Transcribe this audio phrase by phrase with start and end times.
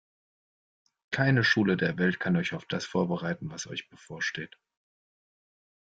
[1.11, 4.57] Keine Schule der Welt kann euch auf das vorbereiten, was euch bevorsteht.